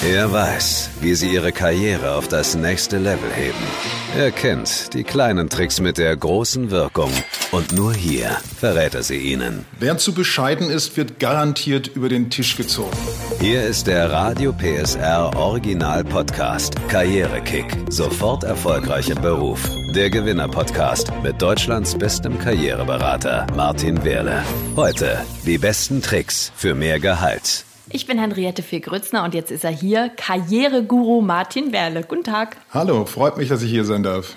Er 0.00 0.32
weiß, 0.32 0.90
wie 1.00 1.14
sie 1.14 1.28
ihre 1.28 1.50
Karriere 1.50 2.12
auf 2.12 2.28
das 2.28 2.54
nächste 2.54 2.98
Level 2.98 3.32
heben. 3.34 3.58
Er 4.16 4.30
kennt 4.30 4.94
die 4.94 5.02
kleinen 5.02 5.48
Tricks 5.48 5.80
mit 5.80 5.98
der 5.98 6.16
großen 6.16 6.70
Wirkung. 6.70 7.10
Und 7.50 7.72
nur 7.72 7.92
hier 7.94 8.30
verrät 8.58 8.94
er 8.94 9.02
sie 9.02 9.16
Ihnen. 9.16 9.64
Wer 9.80 9.98
zu 9.98 10.14
bescheiden 10.14 10.70
ist, 10.70 10.96
wird 10.96 11.18
garantiert 11.18 11.88
über 11.88 12.08
den 12.08 12.30
Tisch 12.30 12.56
gezogen. 12.56 12.96
Hier 13.40 13.64
ist 13.64 13.88
der 13.88 14.10
Radio 14.12 14.52
PSR 14.52 15.36
Original 15.36 16.04
Podcast 16.04 16.76
Karrierekick. 16.88 17.66
Sofort 17.90 18.44
erfolgreich 18.44 19.10
im 19.10 19.20
Beruf. 19.20 19.68
Der 19.96 20.10
Gewinner 20.10 20.48
Podcast 20.48 21.10
mit 21.24 21.42
Deutschlands 21.42 21.98
bestem 21.98 22.38
Karriereberater 22.38 23.48
Martin 23.56 24.04
Wehrle. 24.04 24.44
Heute 24.76 25.24
die 25.44 25.58
besten 25.58 26.02
Tricks 26.02 26.52
für 26.54 26.74
mehr 26.74 27.00
Gehalt. 27.00 27.64
Ich 27.90 28.06
bin 28.06 28.18
Henriette 28.18 28.62
Fee-Grützner 28.62 29.24
und 29.24 29.32
jetzt 29.32 29.50
ist 29.50 29.64
er 29.64 29.70
hier, 29.70 30.10
Karriereguru 30.10 31.22
Martin 31.22 31.72
Werle. 31.72 32.02
Guten 32.02 32.24
Tag. 32.24 32.58
Hallo, 32.70 33.06
freut 33.06 33.38
mich, 33.38 33.48
dass 33.48 33.62
ich 33.62 33.70
hier 33.70 33.86
sein 33.86 34.02
darf. 34.02 34.36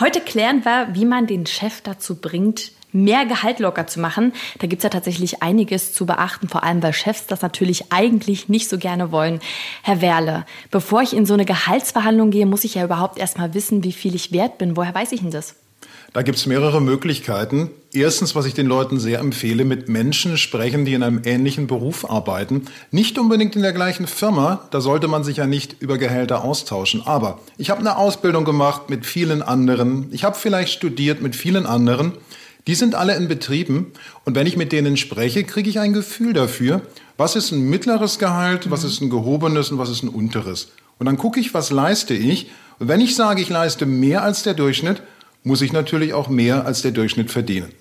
Heute 0.00 0.20
klären 0.20 0.64
wir, 0.64 0.88
wie 0.92 1.04
man 1.04 1.28
den 1.28 1.46
Chef 1.46 1.80
dazu 1.82 2.16
bringt, 2.16 2.72
mehr 2.90 3.24
Gehalt 3.24 3.60
locker 3.60 3.86
zu 3.86 4.00
machen. 4.00 4.32
Da 4.58 4.66
gibt 4.66 4.80
es 4.80 4.84
ja 4.84 4.90
tatsächlich 4.90 5.44
einiges 5.44 5.94
zu 5.94 6.06
beachten, 6.06 6.48
vor 6.48 6.64
allem 6.64 6.82
weil 6.82 6.92
Chefs 6.92 7.28
das 7.28 7.40
natürlich 7.40 7.92
eigentlich 7.92 8.48
nicht 8.48 8.68
so 8.68 8.78
gerne 8.78 9.12
wollen. 9.12 9.38
Herr 9.82 10.00
Werle, 10.00 10.44
bevor 10.72 11.02
ich 11.02 11.14
in 11.14 11.24
so 11.24 11.34
eine 11.34 11.44
Gehaltsverhandlung 11.44 12.32
gehe, 12.32 12.46
muss 12.46 12.64
ich 12.64 12.74
ja 12.74 12.84
überhaupt 12.84 13.16
erstmal 13.16 13.54
wissen, 13.54 13.84
wie 13.84 13.92
viel 13.92 14.16
ich 14.16 14.32
wert 14.32 14.58
bin. 14.58 14.76
Woher 14.76 14.94
weiß 14.94 15.12
ich 15.12 15.20
denn 15.20 15.30
das? 15.30 15.54
Da 16.12 16.22
gibt 16.22 16.36
es 16.36 16.46
mehrere 16.46 16.82
Möglichkeiten. 16.82 17.70
Erstens, 17.94 18.34
was 18.34 18.44
ich 18.44 18.52
den 18.52 18.66
Leuten 18.66 18.98
sehr 19.00 19.18
empfehle, 19.18 19.64
mit 19.64 19.88
Menschen 19.88 20.36
sprechen, 20.36 20.84
die 20.84 20.92
in 20.92 21.02
einem 21.02 21.22
ähnlichen 21.24 21.66
Beruf 21.66 22.08
arbeiten. 22.10 22.66
Nicht 22.90 23.18
unbedingt 23.18 23.56
in 23.56 23.62
der 23.62 23.72
gleichen 23.72 24.06
Firma, 24.06 24.68
da 24.70 24.80
sollte 24.80 25.08
man 25.08 25.24
sich 25.24 25.38
ja 25.38 25.46
nicht 25.46 25.76
über 25.80 25.96
Gehälter 25.96 26.44
austauschen. 26.44 27.02
Aber 27.06 27.38
ich 27.56 27.70
habe 27.70 27.80
eine 27.80 27.96
Ausbildung 27.96 28.44
gemacht 28.44 28.90
mit 28.90 29.06
vielen 29.06 29.42
anderen. 29.42 30.08
Ich 30.12 30.24
habe 30.24 30.36
vielleicht 30.36 30.72
studiert 30.72 31.22
mit 31.22 31.34
vielen 31.34 31.64
anderen. 31.64 32.12
Die 32.66 32.74
sind 32.74 32.94
alle 32.94 33.16
in 33.16 33.26
Betrieben 33.26 33.92
und 34.24 34.36
wenn 34.36 34.46
ich 34.46 34.56
mit 34.56 34.70
denen 34.70 34.96
spreche, 34.96 35.42
kriege 35.42 35.68
ich 35.68 35.80
ein 35.80 35.92
Gefühl 35.92 36.32
dafür, 36.32 36.82
was 37.16 37.34
ist 37.34 37.50
ein 37.50 37.68
mittleres 37.68 38.20
Gehalt, 38.20 38.70
was 38.70 38.84
ist 38.84 39.00
ein 39.00 39.10
gehobenes 39.10 39.72
und 39.72 39.78
was 39.78 39.90
ist 39.90 40.04
ein 40.04 40.08
unteres. 40.08 40.68
Und 40.98 41.06
dann 41.06 41.18
gucke 41.18 41.40
ich, 41.40 41.54
was 41.54 41.72
leiste 41.72 42.14
ich. 42.14 42.50
Und 42.78 42.86
wenn 42.86 43.00
ich 43.00 43.16
sage, 43.16 43.42
ich 43.42 43.48
leiste 43.48 43.84
mehr 43.84 44.22
als 44.22 44.44
der 44.44 44.54
Durchschnitt, 44.54 45.02
muss 45.44 45.62
ich 45.62 45.72
natürlich 45.72 46.12
auch 46.14 46.28
mehr 46.28 46.66
als 46.66 46.82
der 46.82 46.92
Durchschnitt 46.92 47.30
verdienen. 47.30 47.72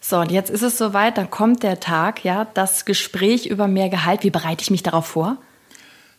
So, 0.00 0.18
und 0.18 0.30
jetzt 0.30 0.50
ist 0.50 0.62
es 0.62 0.78
soweit, 0.78 1.18
dann 1.18 1.30
kommt 1.30 1.62
der 1.62 1.80
Tag, 1.80 2.24
ja, 2.24 2.46
das 2.54 2.84
Gespräch 2.84 3.46
über 3.46 3.66
mehr 3.66 3.88
Gehalt. 3.88 4.22
Wie 4.22 4.30
bereite 4.30 4.62
ich 4.62 4.70
mich 4.70 4.82
darauf 4.82 5.06
vor? 5.06 5.38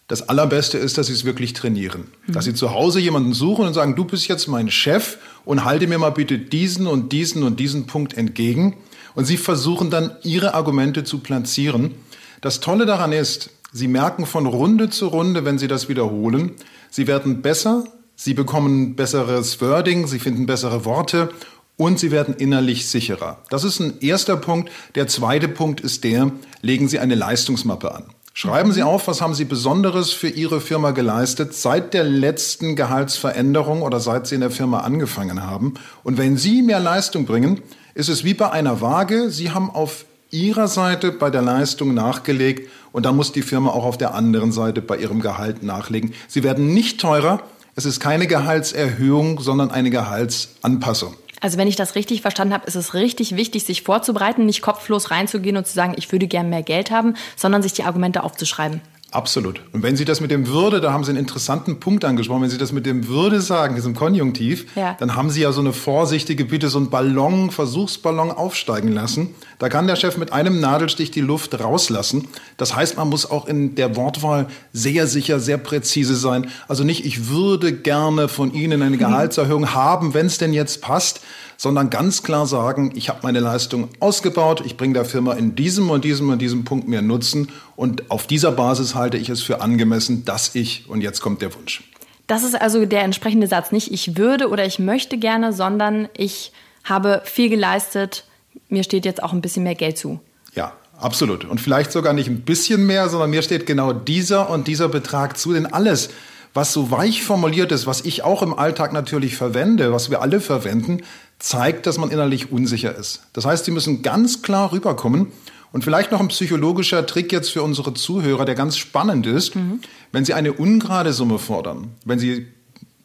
Das 0.07 0.29
Allerbeste 0.29 0.77
ist, 0.77 0.97
dass 0.97 1.07
Sie 1.07 1.13
es 1.13 1.25
wirklich 1.25 1.53
trainieren. 1.53 2.07
Mhm. 2.25 2.33
Dass 2.33 2.45
Sie 2.45 2.53
zu 2.53 2.71
Hause 2.71 2.99
jemanden 2.99 3.33
suchen 3.33 3.67
und 3.67 3.73
sagen, 3.73 3.95
du 3.95 4.05
bist 4.05 4.27
jetzt 4.27 4.47
mein 4.47 4.69
Chef 4.71 5.17
und 5.45 5.65
halte 5.65 5.87
mir 5.87 5.97
mal 5.97 6.11
bitte 6.11 6.37
diesen 6.37 6.87
und 6.87 7.11
diesen 7.11 7.43
und 7.43 7.59
diesen 7.59 7.87
Punkt 7.87 8.17
entgegen. 8.17 8.77
Und 9.15 9.25
Sie 9.25 9.37
versuchen 9.37 9.89
dann, 9.89 10.11
Ihre 10.23 10.53
Argumente 10.53 11.03
zu 11.03 11.19
platzieren. 11.19 11.95
Das 12.41 12.59
Tolle 12.59 12.85
daran 12.85 13.11
ist, 13.11 13.49
Sie 13.73 13.87
merken 13.87 14.25
von 14.25 14.45
Runde 14.45 14.89
zu 14.89 15.07
Runde, 15.07 15.43
wenn 15.43 15.57
Sie 15.57 15.67
das 15.67 15.89
wiederholen, 15.89 16.53
Sie 16.89 17.07
werden 17.07 17.41
besser, 17.41 17.83
Sie 18.19 18.33
bekommen 18.33 18.95
besseres 18.95 19.61
Wording, 19.61 20.07
sie 20.07 20.17
finden 20.17 20.47
bessere 20.47 20.85
Worte 20.85 21.29
und 21.77 21.99
sie 21.99 22.09
werden 22.09 22.33
innerlich 22.33 22.87
sicherer. 22.87 23.37
Das 23.51 23.63
ist 23.63 23.79
ein 23.79 23.99
erster 24.01 24.35
Punkt. 24.37 24.71
Der 24.95 25.05
zweite 25.07 25.47
Punkt 25.47 25.81
ist 25.81 26.03
der, 26.03 26.31
legen 26.63 26.87
Sie 26.89 26.97
eine 26.97 27.13
Leistungsmappe 27.13 27.93
an. 27.93 28.05
Schreiben 28.33 28.71
Sie 28.71 28.81
auf, 28.81 29.07
was 29.07 29.21
haben 29.21 29.35
Sie 29.35 29.45
Besonderes 29.45 30.13
für 30.13 30.29
Ihre 30.29 30.61
Firma 30.61 30.91
geleistet 30.91 31.53
seit 31.53 31.93
der 31.93 32.05
letzten 32.05 32.75
Gehaltsveränderung 32.75 33.83
oder 33.83 33.99
seit 33.99 34.25
Sie 34.25 34.33
in 34.33 34.41
der 34.41 34.49
Firma 34.49 34.79
angefangen 34.79 35.45
haben. 35.45 35.75
Und 36.03 36.17
wenn 36.17 36.37
Sie 36.37 36.63
mehr 36.63 36.79
Leistung 36.79 37.27
bringen, 37.27 37.61
ist 37.93 38.09
es 38.09 38.23
wie 38.23 38.33
bei 38.33 38.49
einer 38.49 38.81
Waage. 38.81 39.29
Sie 39.29 39.51
haben 39.51 39.69
auf 39.69 40.05
Ihrer 40.31 40.67
Seite 40.67 41.11
bei 41.11 41.29
der 41.29 41.43
Leistung 41.43 41.93
nachgelegt 41.93 42.67
und 42.91 43.05
dann 43.05 43.15
muss 43.15 43.31
die 43.31 43.43
Firma 43.43 43.69
auch 43.69 43.85
auf 43.85 43.97
der 43.99 44.15
anderen 44.15 44.51
Seite 44.51 44.81
bei 44.81 44.97
ihrem 44.97 45.21
Gehalt 45.21 45.61
nachlegen. 45.61 46.13
Sie 46.27 46.43
werden 46.43 46.73
nicht 46.73 46.99
teurer, 46.99 47.43
es 47.77 47.85
ist 47.85 47.99
keine 47.99 48.25
Gehaltserhöhung, 48.25 49.39
sondern 49.39 49.69
eine 49.69 49.91
Gehaltsanpassung. 49.91 51.13
Also 51.41 51.59
wenn 51.59 51.67
ich 51.67 51.75
das 51.75 51.93
richtig 51.93 52.23
verstanden 52.23 52.55
habe, 52.55 52.65
ist 52.65 52.73
es 52.73 52.95
richtig 52.95 53.35
wichtig, 53.35 53.65
sich 53.65 53.83
vorzubereiten, 53.83 54.47
nicht 54.47 54.63
kopflos 54.63 55.11
reinzugehen 55.11 55.55
und 55.57 55.67
zu 55.67 55.73
sagen, 55.75 55.93
ich 55.95 56.11
würde 56.11 56.25
gern 56.25 56.49
mehr 56.49 56.63
Geld 56.63 56.89
haben, 56.89 57.13
sondern 57.35 57.61
sich 57.61 57.73
die 57.73 57.83
Argumente 57.83 58.23
aufzuschreiben. 58.23 58.81
Absolut. 59.11 59.61
Und 59.71 59.83
wenn 59.83 59.95
Sie 59.95 60.03
das 60.03 60.19
mit 60.19 60.31
dem 60.31 60.47
Würde, 60.47 60.81
da 60.81 60.91
haben 60.91 61.05
Sie 61.05 61.11
einen 61.11 61.19
interessanten 61.19 61.79
Punkt 61.79 62.03
angesprochen, 62.03 62.41
wenn 62.41 62.49
Sie 62.49 62.57
das 62.57 62.73
mit 62.73 62.85
dem 62.85 63.07
Würde 63.07 63.39
sagen, 63.39 63.75
diesem 63.75 63.95
Konjunktiv, 63.95 64.65
ja. 64.75 64.97
dann 64.99 65.15
haben 65.15 65.29
Sie 65.29 65.41
ja 65.41 65.53
so 65.53 65.61
eine 65.61 65.71
vorsichtige 65.71 66.43
Bitte, 66.43 66.67
so 66.67 66.77
einen 66.77 66.89
Ballon, 66.89 67.49
Versuchsballon 67.49 68.31
aufsteigen 68.31 68.91
lassen. 68.91 69.33
Da 69.59 69.69
kann 69.69 69.87
der 69.87 69.95
Chef 69.95 70.17
mit 70.17 70.33
einem 70.33 70.59
Nadelstich 70.59 71.09
die 71.09 71.21
Luft 71.21 71.57
rauslassen. 71.57 72.27
Das 72.57 72.75
heißt, 72.75 72.97
man 72.97 73.07
muss 73.07 73.29
auch 73.29 73.47
in 73.47 73.75
der 73.75 73.95
Wortwahl 73.95 74.47
sehr 74.73 75.07
sicher, 75.07 75.39
sehr 75.39 75.57
präzise 75.57 76.15
sein. 76.15 76.47
Also 76.67 76.83
nicht, 76.83 77.05
ich 77.05 77.29
würde 77.29 77.71
gerne 77.71 78.27
von 78.27 78.53
Ihnen 78.53 78.81
eine 78.81 78.97
Gehaltserhöhung 78.97 79.73
haben, 79.73 80.13
wenn 80.13 80.25
es 80.25 80.37
denn 80.37 80.51
jetzt 80.51 80.81
passt, 80.81 81.21
sondern 81.57 81.89
ganz 81.89 82.23
klar 82.23 82.45
sagen, 82.45 82.91
ich 82.95 83.09
habe 83.09 83.19
meine 83.23 83.39
Leistung 83.39 83.89
ausgebaut, 83.99 84.61
ich 84.65 84.77
bringe 84.77 84.93
der 84.93 85.05
Firma 85.05 85.33
in 85.33 85.55
diesem 85.55 85.89
und 85.89 86.05
diesem 86.05 86.29
und 86.29 86.39
diesem 86.39 86.63
Punkt 86.63 86.87
mehr 86.87 87.01
Nutzen 87.01 87.49
und 87.75 88.09
auf 88.09 88.27
dieser 88.27 88.51
Basis 88.51 88.95
halte 88.95 89.17
ich 89.17 89.29
es 89.29 89.41
für 89.41 89.61
angemessen, 89.61 90.23
dass 90.23 90.55
ich, 90.55 90.85
und 90.87 91.01
jetzt 91.01 91.19
kommt 91.19 91.41
der 91.41 91.53
Wunsch. 91.55 91.83
Das 92.27 92.43
ist 92.43 92.59
also 92.59 92.85
der 92.85 93.03
entsprechende 93.03 93.47
Satz, 93.47 93.71
nicht 93.71 93.91
ich 93.91 94.17
würde 94.17 94.49
oder 94.49 94.65
ich 94.65 94.79
möchte 94.79 95.17
gerne, 95.17 95.53
sondern 95.53 96.09
ich 96.15 96.51
habe 96.83 97.21
viel 97.25 97.49
geleistet, 97.49 98.25
mir 98.69 98.83
steht 98.83 99.05
jetzt 99.05 99.23
auch 99.23 99.33
ein 99.33 99.41
bisschen 99.41 99.63
mehr 99.63 99.75
Geld 99.75 99.97
zu. 99.97 100.19
Ja, 100.53 100.73
absolut. 100.99 101.45
Und 101.45 101.61
vielleicht 101.61 101.91
sogar 101.91 102.13
nicht 102.13 102.27
ein 102.27 102.41
bisschen 102.41 102.85
mehr, 102.85 103.09
sondern 103.09 103.29
mir 103.29 103.41
steht 103.41 103.65
genau 103.65 103.93
dieser 103.93 104.49
und 104.49 104.67
dieser 104.67 104.89
Betrag 104.89 105.37
zu, 105.37 105.53
denn 105.53 105.65
alles, 105.65 106.09
was 106.57 106.73
so 106.73 106.89
weich 106.89 107.23
formuliert 107.23 107.71
ist, 107.71 107.85
was 107.85 108.01
ich 108.01 108.23
auch 108.23 108.41
im 108.41 108.57
Alltag 108.57 108.91
natürlich 108.91 109.37
verwende, 109.37 109.93
was 109.93 110.09
wir 110.09 110.23
alle 110.23 110.41
verwenden, 110.41 111.03
zeigt, 111.37 111.85
dass 111.85 111.99
man 111.99 112.09
innerlich 112.09 112.51
unsicher 112.51 112.95
ist. 112.95 113.21
Das 113.33 113.45
heißt, 113.45 113.65
Sie 113.65 113.71
müssen 113.71 114.01
ganz 114.01 114.41
klar 114.41 114.71
rüberkommen. 114.71 115.27
Und 115.71 115.83
vielleicht 115.83 116.11
noch 116.11 116.19
ein 116.19 116.29
psychologischer 116.29 117.05
Trick 117.05 117.31
jetzt 117.31 117.51
für 117.51 117.61
unsere 117.61 117.93
Zuhörer, 117.93 118.45
der 118.45 118.55
ganz 118.55 118.75
spannend 118.75 119.27
ist. 119.27 119.55
Mhm. 119.55 119.81
Wenn 120.11 120.25
Sie 120.25 120.33
eine 120.33 120.51
ungerade 120.51 121.13
Summe 121.13 121.37
fordern, 121.37 121.91
wenn 122.05 122.17
Sie 122.17 122.47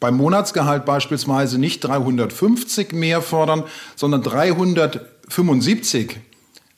beim 0.00 0.16
Monatsgehalt 0.16 0.86
beispielsweise 0.86 1.58
nicht 1.58 1.80
350 1.80 2.94
mehr 2.94 3.20
fordern, 3.20 3.64
sondern 3.96 4.22
375, 4.22 6.20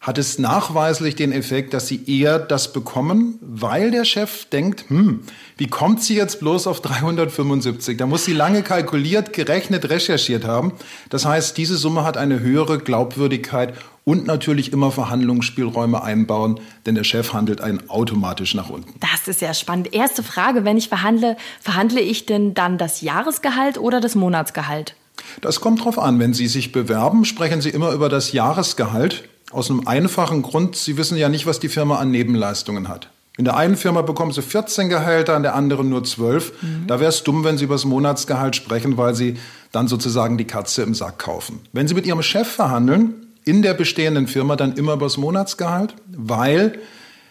hat 0.05 0.19
es 0.19 0.39
nachweislich 0.39 1.17
den 1.17 1.33
Effekt, 1.33 1.73
dass 1.73 1.89
sie 1.89 2.05
eher 2.07 2.39
das 2.39 2.75
bekommen, 2.75 3.39
weil 3.41 3.91
der 3.91 4.05
Chef 4.05 4.45
denkt, 4.45 4.85
hm, 4.89 5.23
wie 5.57 5.67
kommt 5.67 6.03
sie 6.03 6.15
jetzt 6.15 6.41
bloß 6.41 6.67
auf 6.67 6.83
375? 6.83 7.97
Da 7.97 8.05
muss 8.05 8.27
sie 8.27 8.35
lange 8.35 8.63
kalkuliert, 8.63 9.33
gerechnet, 9.33 9.89
recherchiert 9.89 10.45
haben. 10.45 10.73
Das 11.09 11.25
heißt, 11.25 11.57
diese 11.57 11.79
Summe 11.79 12.05
hat 12.05 12.19
eine 12.19 12.41
höhere 12.41 12.79
Glaubwürdigkeit 12.79 13.73
und 14.05 14.27
natürlich 14.27 14.75
immer 14.75 14.91
Verhandlungsspielräume 14.91 16.03
einbauen, 16.03 16.61
denn 16.85 16.97
der 16.97 17.05
Chef 17.05 17.33
handelt 17.33 17.63
einen 17.63 17.89
automatisch 17.89 18.55
nach 18.55 18.69
unten. 18.69 18.93
Das 19.01 19.27
ist 19.27 19.41
ja 19.41 19.55
spannend. 19.55 19.95
Erste 19.95 20.23
Frage, 20.23 20.67
wenn 20.67 20.77
ich 20.77 20.91
verhandle, 20.91 21.39
verhandle 21.63 22.03
ich 22.03 22.27
denn 22.27 22.53
dann 22.53 22.77
das 22.77 23.01
Jahresgehalt 23.01 23.79
oder 23.79 24.03
das 24.03 24.15
Monatsgehalt? 24.15 24.97
Das 25.41 25.63
kommt 25.63 25.83
drauf 25.83 25.99
an. 25.99 26.19
Wenn 26.19 26.35
Sie 26.35 26.47
sich 26.47 26.73
bewerben, 26.73 27.25
sprechen 27.25 27.63
Sie 27.63 27.71
immer 27.71 27.93
über 27.93 28.11
das 28.11 28.33
Jahresgehalt. 28.33 29.31
Aus 29.55 29.71
einem 29.71 29.87
einfachen 29.87 30.43
Grund, 30.43 30.75
Sie 30.75 30.97
wissen 30.97 31.17
ja 31.17 31.29
nicht, 31.29 31.47
was 31.47 31.61
die 31.61 31.69
Firma 31.69 31.99
an 31.99 32.11
Nebenleistungen 32.11 32.89
hat. 32.89 33.11
In 33.39 33.45
der 33.45 33.57
einen 33.57 33.77
Firma 33.77 34.03
bekommen 34.03 34.33
Sie 34.33 34.43
14 34.43 34.89
Gehälter, 34.89 35.37
in 35.37 35.45
der 35.45 35.55
anderen 35.55 35.89
nur 35.89 36.03
12. 36.03 36.53
Mhm. 36.61 36.87
Da 36.89 36.99
wäre 36.99 37.11
es 37.11 37.23
dumm, 37.23 37.45
wenn 37.45 37.56
Sie 37.56 37.65
über 37.65 37.77
das 37.77 37.85
Monatsgehalt 37.85 38.56
sprechen, 38.56 38.97
weil 38.97 39.15
Sie 39.15 39.37
dann 39.71 39.87
sozusagen 39.87 40.39
die 40.39 40.45
Katze 40.45 40.83
im 40.83 40.93
Sack 40.93 41.21
kaufen. 41.21 41.61
Wenn 41.73 41.87
Sie 41.87 41.95
mit 41.95 42.05
Ihrem 42.05 42.23
Chef 42.23 42.49
verhandeln, 42.49 43.15
in 43.45 43.62
der 43.62 43.75
bestehenden 43.75 44.27
Firma 44.27 44.56
dann 44.56 44.75
immer 44.75 44.95
über 44.95 45.06
das 45.06 45.19
Monatsgehalt, 45.19 45.95
weil 46.09 46.81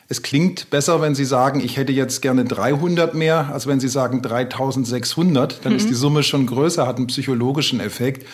es 0.08 0.22
klingt 0.22 0.70
besser, 0.70 1.02
wenn 1.02 1.16
Sie 1.16 1.26
sagen, 1.26 1.60
ich 1.60 1.76
hätte 1.76 1.92
jetzt 1.92 2.22
gerne 2.22 2.46
300 2.46 3.16
mehr, 3.16 3.50
als 3.52 3.68
wenn 3.68 3.82
Sie 3.82 3.90
sagen 3.90 4.22
3600. 4.22 5.66
Dann 5.66 5.74
mhm. 5.74 5.78
ist 5.78 5.90
die 5.90 5.94
Summe 5.94 6.24
schon 6.24 6.46
größer, 6.46 6.88
hat 6.88 6.98
einen 6.98 7.08
psychologischen 7.08 7.82
Effekt. 7.82 8.26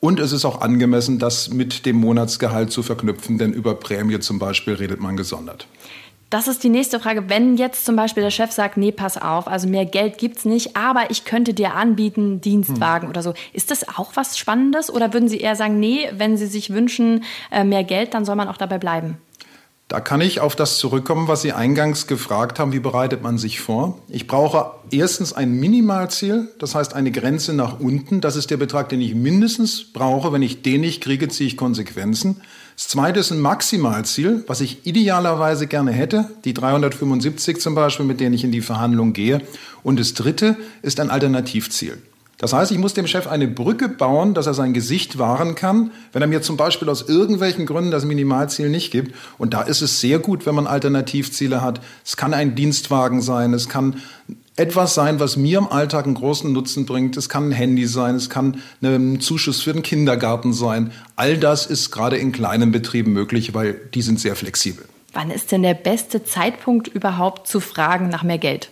Und 0.00 0.18
es 0.18 0.32
ist 0.32 0.46
auch 0.46 0.62
angemessen, 0.62 1.18
das 1.18 1.50
mit 1.50 1.84
dem 1.84 1.96
Monatsgehalt 1.96 2.72
zu 2.72 2.82
verknüpfen, 2.82 3.36
denn 3.36 3.52
über 3.52 3.74
Prämie 3.74 4.18
zum 4.18 4.38
Beispiel 4.38 4.74
redet 4.74 4.98
man 5.00 5.16
gesondert. 5.16 5.66
Das 6.30 6.46
ist 6.46 6.62
die 6.62 6.68
nächste 6.68 7.00
Frage. 7.00 7.28
Wenn 7.28 7.56
jetzt 7.56 7.84
zum 7.84 7.96
Beispiel 7.96 8.22
der 8.22 8.30
Chef 8.30 8.52
sagt, 8.52 8.76
nee, 8.76 8.92
pass 8.92 9.20
auf, 9.20 9.48
also 9.48 9.68
mehr 9.68 9.84
Geld 9.84 10.16
gibt's 10.16 10.44
nicht, 10.44 10.76
aber 10.76 11.10
ich 11.10 11.24
könnte 11.24 11.54
dir 11.54 11.74
anbieten, 11.74 12.40
Dienstwagen 12.40 13.08
hm. 13.08 13.10
oder 13.10 13.22
so. 13.22 13.34
Ist 13.52 13.72
das 13.72 13.88
auch 13.88 14.12
was 14.14 14.38
Spannendes? 14.38 14.90
Oder 14.90 15.12
würden 15.12 15.28
Sie 15.28 15.38
eher 15.38 15.56
sagen, 15.56 15.80
nee, 15.80 16.08
wenn 16.12 16.36
Sie 16.36 16.46
sich 16.46 16.70
wünschen, 16.70 17.24
äh, 17.50 17.64
mehr 17.64 17.82
Geld, 17.82 18.14
dann 18.14 18.24
soll 18.24 18.36
man 18.36 18.48
auch 18.48 18.56
dabei 18.56 18.78
bleiben? 18.78 19.18
Da 19.90 19.98
kann 19.98 20.20
ich 20.20 20.38
auf 20.38 20.54
das 20.54 20.78
zurückkommen, 20.78 21.26
was 21.26 21.42
Sie 21.42 21.52
eingangs 21.52 22.06
gefragt 22.06 22.60
haben, 22.60 22.72
wie 22.72 22.78
bereitet 22.78 23.24
man 23.24 23.38
sich 23.38 23.58
vor? 23.58 23.98
Ich 24.08 24.28
brauche 24.28 24.70
erstens 24.92 25.32
ein 25.32 25.50
Minimalziel, 25.50 26.48
das 26.60 26.76
heißt 26.76 26.94
eine 26.94 27.10
Grenze 27.10 27.54
nach 27.54 27.80
unten. 27.80 28.20
Das 28.20 28.36
ist 28.36 28.52
der 28.52 28.56
Betrag, 28.56 28.88
den 28.88 29.00
ich 29.00 29.16
mindestens 29.16 29.92
brauche. 29.92 30.32
Wenn 30.32 30.42
ich 30.42 30.62
den 30.62 30.82
nicht 30.82 31.02
kriege, 31.02 31.26
ziehe 31.26 31.48
ich 31.48 31.56
Konsequenzen. 31.56 32.40
Das 32.76 32.86
zweite 32.86 33.18
ist 33.18 33.32
ein 33.32 33.40
Maximalziel, 33.40 34.44
was 34.46 34.60
ich 34.60 34.86
idealerweise 34.86 35.66
gerne 35.66 35.90
hätte, 35.90 36.30
die 36.44 36.54
375 36.54 37.60
zum 37.60 37.74
Beispiel, 37.74 38.06
mit 38.06 38.20
denen 38.20 38.36
ich 38.36 38.44
in 38.44 38.52
die 38.52 38.60
Verhandlung 38.60 39.12
gehe. 39.12 39.42
Und 39.82 39.98
das 39.98 40.14
dritte 40.14 40.56
ist 40.82 41.00
ein 41.00 41.10
Alternativziel. 41.10 42.00
Das 42.40 42.54
heißt, 42.54 42.72
ich 42.72 42.78
muss 42.78 42.94
dem 42.94 43.06
Chef 43.06 43.26
eine 43.26 43.46
Brücke 43.46 43.90
bauen, 43.90 44.32
dass 44.32 44.46
er 44.46 44.54
sein 44.54 44.72
Gesicht 44.72 45.18
wahren 45.18 45.54
kann, 45.54 45.90
wenn 46.14 46.22
er 46.22 46.28
mir 46.28 46.40
zum 46.40 46.56
Beispiel 46.56 46.88
aus 46.88 47.06
irgendwelchen 47.06 47.66
Gründen 47.66 47.90
das 47.90 48.06
Minimalziel 48.06 48.70
nicht 48.70 48.90
gibt. 48.90 49.14
Und 49.36 49.52
da 49.52 49.60
ist 49.60 49.82
es 49.82 50.00
sehr 50.00 50.18
gut, 50.18 50.46
wenn 50.46 50.54
man 50.54 50.66
Alternativziele 50.66 51.60
hat. 51.60 51.82
Es 52.02 52.16
kann 52.16 52.32
ein 52.32 52.54
Dienstwagen 52.54 53.20
sein, 53.20 53.52
es 53.52 53.68
kann 53.68 54.00
etwas 54.56 54.94
sein, 54.94 55.20
was 55.20 55.36
mir 55.36 55.58
im 55.58 55.68
Alltag 55.68 56.06
einen 56.06 56.14
großen 56.14 56.50
Nutzen 56.50 56.86
bringt. 56.86 57.18
Es 57.18 57.28
kann 57.28 57.50
ein 57.50 57.52
Handy 57.52 57.86
sein, 57.86 58.14
es 58.14 58.30
kann 58.30 58.62
ein 58.82 59.20
Zuschuss 59.20 59.60
für 59.60 59.74
den 59.74 59.82
Kindergarten 59.82 60.54
sein. 60.54 60.92
All 61.16 61.36
das 61.36 61.66
ist 61.66 61.90
gerade 61.90 62.16
in 62.16 62.32
kleinen 62.32 62.72
Betrieben 62.72 63.12
möglich, 63.12 63.52
weil 63.52 63.74
die 63.92 64.02
sind 64.02 64.18
sehr 64.18 64.34
flexibel. 64.34 64.86
Wann 65.12 65.30
ist 65.30 65.52
denn 65.52 65.62
der 65.62 65.74
beste 65.74 66.24
Zeitpunkt 66.24 66.88
überhaupt 66.88 67.48
zu 67.48 67.60
fragen 67.60 68.08
nach 68.08 68.22
mehr 68.22 68.38
Geld? 68.38 68.70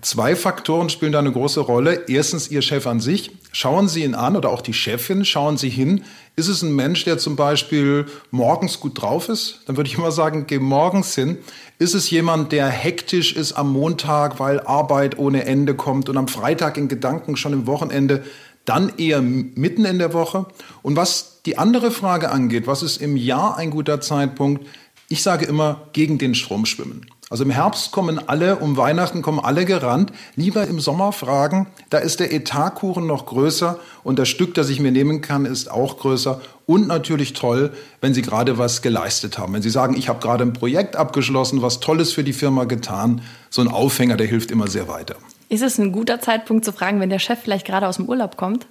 Zwei 0.00 0.34
Faktoren 0.34 0.88
spielen 0.88 1.12
da 1.12 1.18
eine 1.18 1.32
große 1.32 1.60
Rolle. 1.60 2.04
Erstens 2.08 2.50
Ihr 2.50 2.62
Chef 2.62 2.86
an 2.86 3.00
sich. 3.00 3.30
Schauen 3.52 3.88
Sie 3.88 4.02
ihn 4.02 4.14
an 4.14 4.36
oder 4.36 4.50
auch 4.50 4.60
die 4.60 4.72
Chefin, 4.72 5.24
schauen 5.24 5.56
Sie 5.56 5.68
hin. 5.68 6.04
Ist 6.36 6.48
es 6.48 6.62
ein 6.62 6.74
Mensch, 6.74 7.04
der 7.04 7.18
zum 7.18 7.36
Beispiel 7.36 8.06
morgens 8.30 8.80
gut 8.80 9.00
drauf 9.00 9.28
ist? 9.28 9.60
Dann 9.66 9.76
würde 9.76 9.88
ich 9.88 9.96
immer 9.96 10.10
sagen, 10.10 10.46
geh 10.46 10.58
morgens 10.58 11.14
hin. 11.14 11.38
Ist 11.78 11.94
es 11.94 12.10
jemand, 12.10 12.50
der 12.50 12.68
hektisch 12.68 13.36
ist 13.36 13.52
am 13.52 13.72
Montag, 13.72 14.40
weil 14.40 14.60
Arbeit 14.60 15.18
ohne 15.18 15.44
Ende 15.44 15.74
kommt 15.74 16.08
und 16.08 16.16
am 16.16 16.28
Freitag 16.28 16.76
in 16.76 16.88
Gedanken 16.88 17.36
schon 17.36 17.52
im 17.52 17.66
Wochenende? 17.66 18.24
Dann 18.64 18.92
eher 18.96 19.20
mitten 19.22 19.84
in 19.84 19.98
der 19.98 20.12
Woche. 20.12 20.46
Und 20.82 20.96
was 20.96 21.42
die 21.46 21.58
andere 21.58 21.90
Frage 21.90 22.30
angeht, 22.30 22.66
was 22.66 22.82
ist 22.82 23.00
im 23.00 23.16
Jahr 23.16 23.56
ein 23.56 23.70
guter 23.70 24.00
Zeitpunkt? 24.00 24.66
Ich 25.08 25.22
sage 25.22 25.44
immer, 25.44 25.88
gegen 25.92 26.18
den 26.18 26.34
Strom 26.34 26.66
schwimmen. 26.66 27.06
Also 27.34 27.42
im 27.42 27.50
Herbst 27.50 27.90
kommen 27.90 28.20
alle, 28.28 28.54
um 28.60 28.76
Weihnachten 28.76 29.20
kommen 29.20 29.40
alle 29.40 29.64
gerannt. 29.64 30.12
Lieber 30.36 30.68
im 30.68 30.78
Sommer 30.78 31.10
fragen, 31.10 31.66
da 31.90 31.98
ist 31.98 32.20
der 32.20 32.32
Etatkuchen 32.32 33.08
noch 33.08 33.26
größer 33.26 33.80
und 34.04 34.20
das 34.20 34.28
Stück, 34.28 34.54
das 34.54 34.68
ich 34.68 34.78
mir 34.78 34.92
nehmen 34.92 35.20
kann, 35.20 35.44
ist 35.44 35.68
auch 35.68 35.98
größer. 35.98 36.40
Und 36.66 36.86
natürlich 36.86 37.32
toll, 37.32 37.72
wenn 38.00 38.14
Sie 38.14 38.22
gerade 38.22 38.56
was 38.56 38.82
geleistet 38.82 39.36
haben. 39.36 39.52
Wenn 39.52 39.62
Sie 39.62 39.70
sagen, 39.70 39.96
ich 39.96 40.08
habe 40.08 40.20
gerade 40.20 40.44
ein 40.44 40.52
Projekt 40.52 40.94
abgeschlossen, 40.94 41.60
was 41.60 41.80
Tolles 41.80 42.12
für 42.12 42.22
die 42.22 42.32
Firma 42.32 42.66
getan. 42.66 43.20
So 43.50 43.62
ein 43.62 43.68
Aufhänger, 43.68 44.16
der 44.16 44.28
hilft 44.28 44.52
immer 44.52 44.68
sehr 44.68 44.86
weiter. 44.86 45.16
Ist 45.48 45.64
es 45.64 45.76
ein 45.78 45.90
guter 45.90 46.20
Zeitpunkt 46.20 46.64
zu 46.64 46.72
fragen, 46.72 47.00
wenn 47.00 47.10
der 47.10 47.18
Chef 47.18 47.40
vielleicht 47.42 47.66
gerade 47.66 47.88
aus 47.88 47.96
dem 47.96 48.08
Urlaub 48.08 48.36
kommt? 48.36 48.68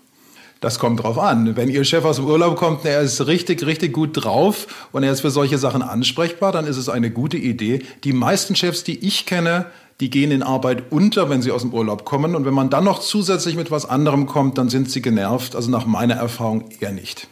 Das 0.64 0.80
kommt 0.80 1.04
drauf 1.04 1.20
an. 1.20 1.58
Wenn 1.58 1.68
Ihr 1.68 1.84
Chef 1.84 2.06
aus 2.06 2.16
dem 2.16 2.26
Urlaub 2.26 2.56
kommt 2.56 2.86
und 2.86 2.86
er 2.86 3.02
ist 3.02 3.28
richtig, 3.28 3.66
richtig 3.66 3.92
gut 3.92 4.12
drauf 4.14 4.88
und 4.94 5.04
er 5.04 5.12
ist 5.12 5.20
für 5.20 5.30
solche 5.30 5.58
Sachen 5.58 5.82
ansprechbar, 5.82 6.54
dann 6.54 6.66
ist 6.66 6.78
es 6.78 6.88
eine 6.88 7.12
gute 7.12 7.36
Idee. 7.36 7.82
Die 8.06 8.14
meisten 8.14 8.56
Chefs, 8.56 8.86
die 8.86 9.06
ich 9.06 9.26
kenne, 9.26 9.66
die 10.00 10.10
gehen 10.10 10.32
in 10.32 10.42
Arbeit 10.42 10.84
unter, 10.90 11.30
wenn 11.30 11.42
sie 11.42 11.52
aus 11.52 11.64
dem 11.64 11.74
Urlaub 11.74 12.06
kommen. 12.06 12.34
Und 12.34 12.46
wenn 12.46 12.54
man 12.54 12.70
dann 12.70 12.86
noch 12.86 13.00
zusätzlich 13.00 13.58
mit 13.58 13.72
was 13.72 13.86
anderem 13.86 14.26
kommt, 14.26 14.58
dann 14.58 14.70
sind 14.70 14.90
sie 14.90 15.02
genervt. 15.02 15.54
Also 15.54 15.70
nach 15.70 15.86
meiner 15.86 16.14
Erfahrung 16.14 16.70
eher 16.80 16.94
nicht. 16.94 17.28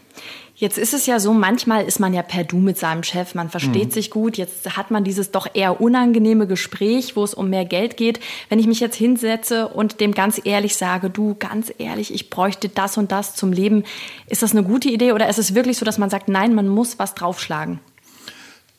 Jetzt 0.62 0.78
ist 0.78 0.94
es 0.94 1.08
ja 1.08 1.20
so, 1.20 1.34
manchmal 1.34 1.86
ist 1.86 2.00
man 2.00 2.14
ja 2.14 2.22
per 2.22 2.44
Du 2.44 2.58
mit 2.58 2.78
seinem 2.78 3.02
Chef, 3.02 3.34
man 3.34 3.50
versteht 3.50 3.88
mhm. 3.88 3.92
sich 3.94 4.12
gut. 4.12 4.38
Jetzt 4.38 4.78
hat 4.78 4.92
man 4.92 5.04
dieses 5.04 5.32
doch 5.32 5.48
eher 5.56 5.82
unangenehme 5.82 6.46
Gespräch, 6.46 7.16
wo 7.16 7.24
es 7.24 7.34
um 7.34 7.50
mehr 7.50 7.66
Geld 7.66 7.98
geht. 7.98 8.20
Wenn 8.48 8.60
ich 8.60 8.68
mich 8.68 8.80
jetzt 8.80 8.96
hinsetze 8.96 9.70
und 9.70 10.00
dem 10.00 10.14
ganz 10.14 10.40
ehrlich 10.44 10.76
sage, 10.76 11.10
du, 11.10 11.34
ganz 11.34 11.74
ehrlich, 11.80 12.14
ich 12.14 12.30
bräuchte 12.30 12.70
das 12.70 13.00
und 13.00 13.12
das 13.12 13.34
zum 13.34 13.52
Leben, 13.52 13.86
ist 14.28 14.44
das 14.44 14.52
eine 14.52 14.62
gute 14.62 14.90
Idee 14.90 15.14
oder 15.14 15.28
ist 15.30 15.40
es 15.40 15.56
wirklich 15.56 15.80
so, 15.80 15.84
dass 15.84 15.98
man 15.98 16.12
sagt, 16.12 16.30
nein, 16.30 16.54
man 16.54 16.68
muss 16.68 17.00
was 17.00 17.16
draufschlagen? 17.16 17.80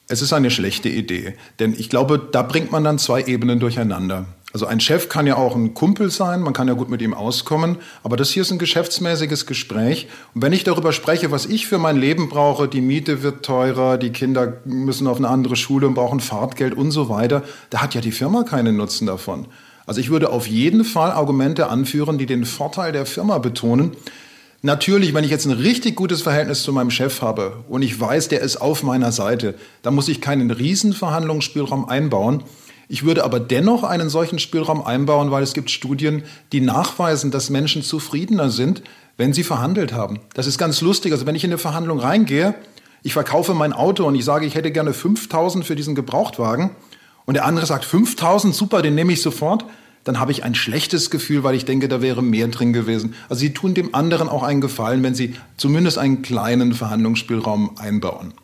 Es 0.07 0.23
ist 0.23 0.33
eine 0.33 0.53
schlechte 0.53 0.89
Idee, 0.89 1.35
denn 1.59 1.75
ich 1.77 1.91
glaube, 1.91 2.29
da 2.31 2.43
bringt 2.43 2.71
man 2.71 2.85
dann 2.85 3.01
zwei 3.01 3.25
Ebenen 3.25 3.59
durcheinander. 3.59 4.27
Also 4.53 4.67
ein 4.67 4.81
Chef 4.81 5.09
kann 5.09 5.27
ja 5.27 5.37
auch 5.37 5.57
ein 5.57 5.73
Kumpel 5.73 6.11
sein, 6.11 6.43
man 6.43 6.53
kann 6.53 6.69
ja 6.69 6.75
gut 6.75 6.91
mit 6.91 7.01
ihm 7.01 7.15
auskommen, 7.15 7.79
aber 8.03 8.19
das 8.19 8.31
hier 8.31 8.43
ist 8.43 8.51
ein 8.51 8.59
geschäftsmäßiges 8.59 9.47
Gespräch. 9.47 10.09
Und 10.35 10.43
wenn 10.43 10.53
ich 10.53 10.63
darüber 10.63 10.93
spreche, 10.93 11.31
was 11.31 11.47
ich 11.47 11.67
für 11.67 11.79
mein 11.79 11.97
Leben 11.97 12.29
brauche, 12.29 12.69
die 12.69 12.83
Miete 12.83 13.23
wird 13.23 13.45
teurer, 13.45 13.97
die 13.97 14.11
Kinder 14.11 14.59
müssen 14.67 15.07
auf 15.07 15.17
eine 15.17 15.29
andere 15.29 15.57
Schule 15.57 15.87
und 15.87 15.95
brauchen 15.95 16.21
Fahrtgeld 16.21 16.75
und 16.75 16.91
so 16.91 17.09
weiter, 17.09 17.43
da 17.71 17.81
hat 17.81 17.95
ja 17.95 18.03
die 18.03 18.13
Firma 18.13 18.43
keinen 18.43 18.77
Nutzen 18.77 19.07
davon. 19.07 19.47
Also 19.87 20.01
ich 20.01 20.11
würde 20.11 20.31
auf 20.31 20.47
jeden 20.47 20.85
Fall 20.85 21.11
Argumente 21.11 21.69
anführen, 21.69 22.19
die 22.19 22.27
den 22.27 22.45
Vorteil 22.45 22.93
der 22.93 23.07
Firma 23.07 23.39
betonen. 23.39 23.97
Natürlich, 24.65 25.13
wenn 25.13 25.25
ich 25.25 25.31
jetzt 25.31 25.47
ein 25.47 25.53
richtig 25.53 25.97
gutes 25.97 26.23
Verhältnis 26.23 26.63
zu 26.63 26.73
meinem 26.73 26.91
Chef 26.91 27.21
habe 27.21 27.65
und 27.69 27.83
ich 27.83 27.99
weiß, 27.99 28.29
der 28.29 28.43
ist 28.43 28.59
auf 28.59 28.85
meiner 28.85 29.11
Seite, 29.11 29.57
dann 29.83 29.93
muss 29.93 30.07
ich 30.07 30.21
keinen 30.21 30.53
Riesenverhandlungsspielraum 30.53 31.89
einbauen. 31.89 32.45
Ich 32.93 33.05
würde 33.05 33.25
aber 33.25 33.41
dennoch 33.41 33.85
einen 33.85 34.11
solchen 34.11 34.39
Spielraum 34.39 34.85
einbauen, 34.85 35.31
weil 35.31 35.43
es 35.43 35.55
gibt 35.55 35.71
Studien, 35.71 36.25
die 36.53 36.61
nachweisen, 36.61 37.31
dass 37.31 37.49
Menschen 37.49 37.83
zufriedener 37.83 38.51
sind, 38.51 38.83
wenn 39.17 39.33
sie 39.33 39.45
verhandelt 39.45 39.95
haben. 39.95 40.21
Das 40.35 40.47
ist 40.47 40.59
ganz 40.59 40.83
lustig. 40.83 41.11
Also 41.11 41.25
wenn 41.25 41.35
ich 41.35 41.43
in 41.43 41.49
eine 41.49 41.57
Verhandlung 41.57 42.01
reingehe, 42.01 42.55
ich 43.03 43.15
verkaufe 43.15 43.55
mein 43.55 43.73
Auto 43.73 44.05
und 44.05 44.15
ich 44.15 44.27
sage, 44.27 44.45
ich 44.45 44.57
hätte 44.57 44.71
gerne 44.71 44.93
5000 44.93 45.65
für 45.65 45.75
diesen 45.75 45.95
Gebrauchtwagen 45.95 46.69
und 47.25 47.33
der 47.33 47.47
andere 47.47 47.65
sagt 47.65 47.87
5000, 47.87 48.55
super, 48.55 48.83
den 48.83 48.95
nehme 48.95 49.15
ich 49.15 49.23
sofort, 49.23 49.65
dann 50.05 50.21
habe 50.21 50.33
ich 50.33 50.45
ein 50.45 50.55
schlechtes 50.55 51.09
Gefühl, 51.09 51.45
weil 51.45 51.55
ich 51.55 51.65
denke, 51.65 51.89
da 51.89 52.03
wäre 52.03 52.23
mehr 52.23 52.49
drin 52.49 52.75
gewesen. 52.75 53.15
Also 53.31 53.41
sie 53.41 53.55
tun 53.55 53.73
dem 53.73 53.95
anderen 53.95 54.29
auch 54.29 54.43
einen 54.43 54.61
Gefallen, 54.61 55.03
wenn 55.03 55.15
sie 55.15 55.35
zumindest 55.57 55.97
einen 55.97 56.21
kleinen 56.21 56.75
Verhandlungsspielraum 56.75 57.79
einbauen. 57.79 58.35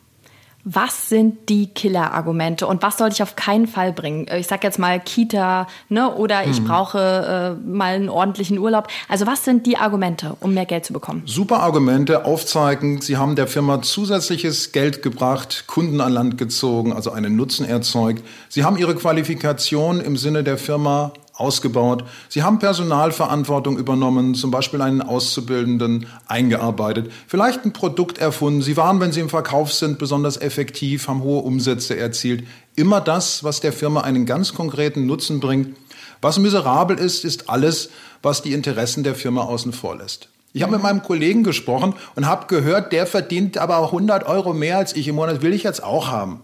Was 0.71 1.09
sind 1.09 1.49
die 1.49 1.65
Killer-Argumente 1.65 2.67
und 2.67 2.83
was 2.83 2.99
sollte 2.99 3.15
ich 3.15 3.23
auf 3.23 3.35
keinen 3.35 3.65
Fall 3.65 3.91
bringen? 3.91 4.27
Ich 4.37 4.45
sage 4.45 4.67
jetzt 4.67 4.77
mal 4.77 4.99
Kita, 4.99 5.65
ne? 5.89 6.13
Oder 6.13 6.45
ich 6.45 6.61
mhm. 6.61 6.65
brauche 6.65 7.57
äh, 7.59 7.67
mal 7.67 7.95
einen 7.95 8.07
ordentlichen 8.07 8.59
Urlaub. 8.59 8.87
Also 9.07 9.25
was 9.25 9.43
sind 9.45 9.65
die 9.65 9.77
Argumente, 9.77 10.37
um 10.41 10.53
mehr 10.53 10.67
Geld 10.67 10.85
zu 10.85 10.93
bekommen? 10.93 11.23
Super 11.25 11.61
Argumente, 11.61 12.23
aufzeigen, 12.23 13.01
Sie 13.01 13.17
haben 13.17 13.35
der 13.35 13.47
Firma 13.47 13.81
zusätzliches 13.81 14.71
Geld 14.71 15.01
gebracht, 15.01 15.63
Kunden 15.65 16.01
an 16.01 16.13
Land 16.13 16.37
gezogen, 16.37 16.93
also 16.93 17.09
einen 17.09 17.35
Nutzen 17.35 17.65
erzeugt. 17.65 18.23
Sie 18.47 18.63
haben 18.63 18.77
Ihre 18.77 18.93
Qualifikation 18.93 19.99
im 19.99 20.17
Sinne 20.17 20.43
der 20.43 20.59
Firma 20.59 21.13
ausgebaut. 21.39 22.03
Sie 22.27 22.43
haben 22.43 22.59
Personalverantwortung 22.59 23.77
übernommen, 23.77 24.35
zum 24.35 24.51
Beispiel 24.51 24.81
einen 24.81 25.01
Auszubildenden 25.01 26.07
eingearbeitet, 26.27 27.11
vielleicht 27.27 27.65
ein 27.65 27.73
Produkt 27.73 28.17
erfunden. 28.17 28.61
Sie 28.61 28.77
waren, 28.77 28.99
wenn 28.99 29.11
Sie 29.11 29.21
im 29.21 29.29
Verkauf 29.29 29.73
sind, 29.73 29.97
besonders 29.97 30.37
effektiv, 30.37 31.07
haben 31.07 31.23
hohe 31.23 31.41
Umsätze 31.41 31.97
erzielt. 31.97 32.45
Immer 32.75 33.01
das, 33.01 33.43
was 33.43 33.59
der 33.59 33.73
Firma 33.73 34.01
einen 34.01 34.25
ganz 34.25 34.53
konkreten 34.53 35.05
Nutzen 35.05 35.39
bringt. 35.39 35.75
Was 36.21 36.37
miserabel 36.37 36.97
ist, 36.97 37.23
ist 37.23 37.49
alles, 37.49 37.89
was 38.21 38.41
die 38.41 38.53
Interessen 38.53 39.03
der 39.03 39.15
Firma 39.15 39.43
außen 39.43 39.71
vor 39.71 39.97
lässt. 39.97 40.29
Ich 40.51 40.63
habe 40.63 40.73
mit 40.73 40.83
meinem 40.83 41.03
Kollegen 41.03 41.43
gesprochen 41.43 41.93
und 42.15 42.25
habe 42.25 42.47
gehört, 42.47 42.91
der 42.91 43.05
verdient 43.05 43.57
aber 43.57 43.83
100 43.83 44.25
Euro 44.25 44.53
mehr 44.53 44.77
als 44.77 44.95
ich 44.95 45.07
im 45.07 45.15
Monat, 45.15 45.41
will 45.41 45.53
ich 45.53 45.63
jetzt 45.63 45.83
auch 45.83 46.07
haben. 46.07 46.41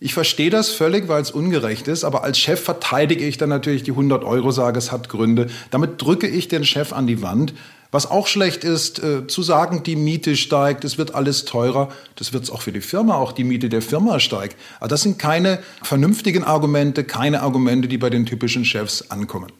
Ich 0.00 0.14
verstehe 0.14 0.50
das 0.50 0.70
völlig, 0.70 1.08
weil 1.08 1.20
es 1.20 1.32
ungerecht 1.32 1.88
ist, 1.88 2.04
aber 2.04 2.22
als 2.22 2.38
Chef 2.38 2.62
verteidige 2.62 3.26
ich 3.26 3.36
dann 3.36 3.48
natürlich 3.48 3.82
die 3.82 3.90
100 3.90 4.22
Euro, 4.22 4.52
sage, 4.52 4.78
es 4.78 4.92
hat 4.92 5.08
Gründe. 5.08 5.48
Damit 5.72 6.00
drücke 6.00 6.28
ich 6.28 6.46
den 6.46 6.64
Chef 6.64 6.92
an 6.92 7.08
die 7.08 7.20
Wand. 7.20 7.52
Was 7.90 8.08
auch 8.08 8.28
schlecht 8.28 8.62
ist, 8.62 9.02
äh, 9.02 9.26
zu 9.26 9.42
sagen, 9.42 9.82
die 9.82 9.96
Miete 9.96 10.36
steigt, 10.36 10.84
es 10.84 10.98
wird 10.98 11.16
alles 11.16 11.46
teurer, 11.46 11.88
das 12.14 12.32
wird 12.32 12.44
es 12.44 12.50
auch 12.50 12.60
für 12.60 12.70
die 12.70 12.82
Firma, 12.82 13.16
auch 13.16 13.32
die 13.32 13.44
Miete 13.44 13.68
der 13.68 13.82
Firma 13.82 14.20
steigt. 14.20 14.56
Aber 14.78 14.88
das 14.88 15.02
sind 15.02 15.18
keine 15.18 15.58
vernünftigen 15.82 16.44
Argumente, 16.44 17.02
keine 17.02 17.42
Argumente, 17.42 17.88
die 17.88 17.98
bei 17.98 18.10
den 18.10 18.24
typischen 18.24 18.64
Chefs 18.64 19.10
ankommen. 19.10 19.50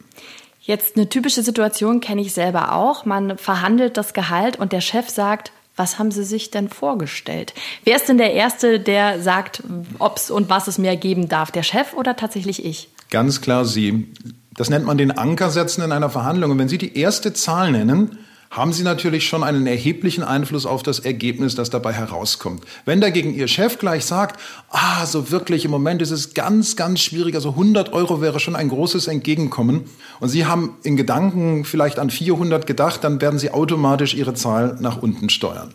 Jetzt 0.61 0.97
eine 0.97 1.09
typische 1.09 1.43
Situation 1.43 2.01
kenne 2.01 2.21
ich 2.21 2.35
selber 2.35 2.75
auch. 2.75 3.07
Man 3.07 3.39
verhandelt 3.39 3.97
das 3.97 4.13
Gehalt 4.13 4.57
und 4.59 4.73
der 4.73 4.83
Chef 4.83 5.09
sagt, 5.09 5.51
was 5.79 5.99
haben 5.99 6.11
Sie 6.11 6.25
sich 6.25 6.51
denn 6.51 6.69
vorgestellt? 6.69 7.55
Wer 7.85 7.97
ist 7.97 8.09
denn 8.09 8.19
der 8.19 8.33
Erste, 8.33 8.81
der 8.81 9.23
sagt, 9.23 9.63
ob 9.99 10.17
es 10.17 10.31
und 10.31 10.49
was 10.49 10.69
es 10.69 10.79
mehr 10.79 10.97
geben 10.97 11.29
darf? 11.29 11.51
Der 11.51 11.63
Chef 11.63 11.95
oder 11.95 12.17
tatsächlich 12.17 12.65
ich? 12.65 12.89
Ganz 13.11 13.41
klar 13.41 13.65
Sie. 13.65 14.13
Das 14.55 14.71
nennt 14.71 14.85
man 14.85 14.99
den 14.99 15.13
Anker 15.13 15.51
setzen 15.51 15.83
in 15.83 15.93
einer 15.93 16.11
Verhandlung. 16.11 16.51
Und 16.51 16.59
wenn 16.59 16.69
Sie 16.69 16.79
die 16.79 16.99
erste 16.99 17.33
Zahl 17.33 17.73
nennen, 17.73 18.19
haben 18.51 18.73
Sie 18.73 18.83
natürlich 18.83 19.29
schon 19.29 19.45
einen 19.45 19.67
erheblichen 19.67 20.25
Einfluss 20.25 20.65
auf 20.65 20.83
das 20.83 21.01
Ergebnis, 21.01 21.55
das 21.55 21.71
dabei 21.71 21.93
herauskommt. 21.93 22.65
Wenn 22.85 23.01
dagegen 23.01 23.35
Ihr 23.35 23.49
Chef 23.49 23.79
gleich 23.79 24.05
sagt, 24.05 24.41
ah, 24.71 25.05
so 25.05 25.31
wirklich, 25.31 25.65
im 25.65 25.71
Moment 25.71 26.01
ist 26.01 26.11
es 26.11 26.35
ganz, 26.35 26.77
ganz 26.77 27.01
schwierig, 27.01 27.35
also 27.35 27.51
100 27.51 27.93
Euro 27.93 28.21
wäre 28.21 28.41
schon 28.41 28.57
ein 28.57 28.69
großes 28.69 29.07
Entgegenkommen 29.07 29.85
und 30.21 30.29
Sie 30.29 30.47
haben 30.47 30.77
in 30.83 30.97
Gedanken 30.97 31.65
vielleicht 31.65 31.99
an 31.99 32.11
400 32.11 32.67
gedacht, 32.67 33.05
dann 33.05 33.21
werden 33.21 33.39
Sie 33.39 33.51
automatisch 33.51 34.15
Ihre 34.15 34.35
Zahl 34.35 34.77
nach 34.81 35.03
unten 35.03 35.29
steuern. 35.29 35.75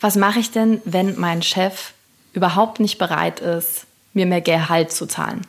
Was 0.00 0.16
mache 0.16 0.40
ich 0.40 0.50
denn, 0.50 0.80
wenn 0.84 1.18
mein 1.18 1.42
Chef 1.42 1.92
überhaupt 2.32 2.80
nicht 2.80 2.98
bereit 2.98 3.40
ist, 3.40 3.86
mir 4.12 4.26
mehr 4.26 4.40
Gehalt 4.40 4.92
zu 4.92 5.06
zahlen? 5.06 5.42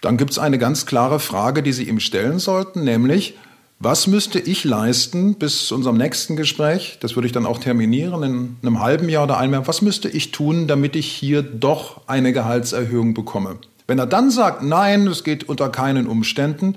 Dann 0.00 0.16
gibt 0.16 0.30
es 0.30 0.38
eine 0.38 0.58
ganz 0.58 0.86
klare 0.86 1.20
Frage, 1.20 1.62
die 1.62 1.72
Sie 1.72 1.84
ihm 1.84 2.00
stellen 2.00 2.38
sollten, 2.38 2.84
nämlich, 2.84 3.34
was 3.82 4.06
müsste 4.06 4.38
ich 4.38 4.64
leisten 4.64 5.36
bis 5.36 5.66
zu 5.66 5.74
unserem 5.74 5.96
nächsten 5.96 6.36
Gespräch? 6.36 6.98
Das 7.00 7.16
würde 7.16 7.26
ich 7.26 7.32
dann 7.32 7.46
auch 7.46 7.58
terminieren 7.58 8.22
in 8.22 8.56
einem 8.60 8.80
halben 8.80 9.08
Jahr 9.08 9.24
oder 9.24 9.38
einem 9.38 9.54
Jahr. 9.54 9.66
Was 9.66 9.80
müsste 9.80 10.10
ich 10.10 10.32
tun, 10.32 10.68
damit 10.68 10.96
ich 10.96 11.10
hier 11.10 11.42
doch 11.42 12.02
eine 12.06 12.34
Gehaltserhöhung 12.34 13.14
bekomme? 13.14 13.56
Wenn 13.86 13.98
er 13.98 14.06
dann 14.06 14.30
sagt, 14.30 14.62
nein, 14.62 15.06
es 15.06 15.24
geht 15.24 15.48
unter 15.48 15.70
keinen 15.70 16.06
Umständen, 16.06 16.76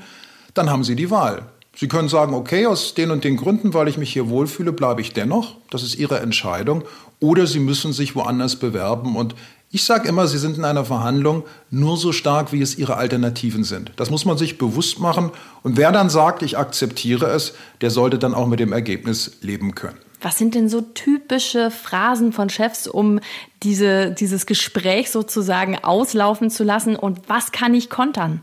dann 0.53 0.69
haben 0.69 0.86
Sie 0.86 0.95
die 0.95 1.12
Wahl. 1.12 1.43
Sie 1.75 1.89
können 1.89 2.07
sagen, 2.07 2.33
okay, 2.33 2.67
aus 2.67 2.93
den 2.93 3.12
und 3.12 3.25
den 3.25 3.36
Gründen, 3.36 3.74
weil 3.74 3.89
ich 3.89 3.98
mich 3.98 4.13
hier 4.13 4.29
wohlfühle, 4.29 4.72
bleibe 4.72 5.01
ich 5.01 5.12
dennoch. 5.12 5.57
Das 5.72 5.83
ist 5.83 5.95
Ihre 5.95 6.22
Entscheidung. 6.22 6.83
Oder 7.19 7.48
Sie 7.48 7.60
müssen 7.60 7.91
sich 7.91 8.15
woanders 8.15 8.55
bewerben. 8.55 9.17
Und 9.17 9.36
ich 9.74 9.86
sage 9.86 10.08
immer, 10.08 10.27
Sie 10.27 10.38
sind 10.38 10.56
in 10.56 10.65
einer 10.65 10.86
Verhandlung 10.86 11.46
nur 11.72 11.98
so 11.98 12.12
stark, 12.12 12.53
wie 12.53 12.62
es 12.62 12.77
Ihre 12.77 12.96
Alternativen 12.96 13.63
sind. 13.63 13.92
Das 13.96 14.12
muss 14.12 14.24
man 14.24 14.38
sich 14.38 14.60
bewusst 14.60 15.00
machen. 15.00 15.32
Und 15.63 15.77
wer 15.77 15.92
dann 15.92 16.12
sagt, 16.12 16.44
ich 16.44 16.60
akzeptiere 16.60 17.25
es, 17.32 17.56
der 17.82 17.89
sollte 17.89 18.20
dann 18.20 18.36
auch 18.36 18.46
mit 18.46 18.60
dem 18.60 18.72
Ergebnis 18.72 19.38
leben 19.42 19.74
können. 19.74 19.98
Was 20.22 20.38
sind 20.38 20.53
denn 20.53 20.70
so 20.70 20.82
typische 20.82 21.72
Phrasen 21.72 22.34
von 22.34 22.51
Chefs, 22.51 22.88
um 22.88 23.20
diese, 23.63 24.12
dieses 24.12 24.46
Gespräch 24.46 25.10
sozusagen 25.12 25.77
auslaufen 25.84 26.50
zu 26.50 26.63
lassen? 26.63 26.96
Und 26.96 27.22
was 27.27 27.51
kann 27.51 27.74
ich 27.74 27.89
kontern? 27.89 28.41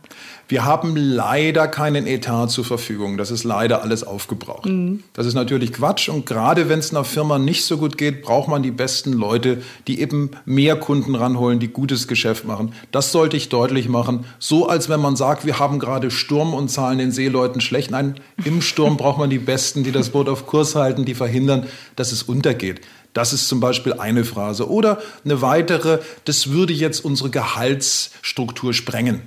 Wir 0.49 0.65
haben 0.65 0.97
leider 0.97 1.69
keinen 1.69 2.09
Etat 2.09 2.49
zur 2.49 2.65
Verfügung. 2.65 3.17
Das 3.17 3.31
ist 3.31 3.45
leider 3.45 3.83
alles 3.83 4.03
aufgebraucht. 4.03 4.67
Mhm. 4.67 5.05
Das 5.13 5.27
ist 5.27 5.35
natürlich 5.35 5.73
Quatsch. 5.73 6.09
Und 6.09 6.27
gerade 6.27 6.69
wenn 6.69 6.81
es 6.81 6.91
einer 6.91 7.05
Firma 7.05 7.39
nicht 7.39 7.65
so 7.65 7.79
gut 7.79 7.97
geht, 7.97 8.23
braucht 8.23 8.49
man 8.49 8.63
die 8.63 8.73
besten 8.73 9.13
Leute, 9.13 9.63
die 9.87 10.01
eben 10.01 10.33
mehr 10.47 10.75
Kunden 10.75 11.15
ranholen, 11.15 11.61
die 11.61 11.69
gutes 11.69 12.09
Geschäft 12.09 12.45
machen. 12.45 12.73
Das 12.91 13.13
sollte 13.13 13.37
ich 13.37 13.49
deutlich 13.49 13.89
machen. 13.89 14.25
So 14.41 14.69
als 14.69 14.89
wenn 14.89 15.01
man 15.01 15.15
sagt, 15.15 15.47
wir 15.47 15.61
haben 15.61 15.79
gerade 15.79 16.11
Sturm 16.11 16.53
und 16.53 16.69
zahlen 16.69 16.99
den 16.99 17.13
Seeleuten 17.13 17.61
schlecht. 17.61 17.93
Nein, 17.93 18.17
im 18.45 18.61
Sturm 18.61 18.97
braucht 18.97 19.19
man 19.19 19.31
die 19.31 19.39
Besten, 19.39 19.85
die 19.85 19.93
das 19.93 20.11
Boot 20.11 20.29
auf 20.29 20.47
Kurs 20.47 20.75
halten, 20.75 21.05
die 21.05 21.15
verhindern, 21.15 21.67
dass 21.95 22.11
es 22.11 22.25
untergeht. 22.25 22.81
Das 23.13 23.33
ist 23.33 23.49
zum 23.49 23.61
Beispiel 23.61 23.95
eine 23.95 24.25
Phrase. 24.25 24.71
Oder 24.71 24.99
eine 25.25 25.43
weitere, 25.43 25.99
das 26.25 26.51
würde 26.51 26.73
jetzt 26.73 27.05
unsere 27.05 27.31
Gehaltsstruktur 27.31 28.73
sprengen. 28.73 29.23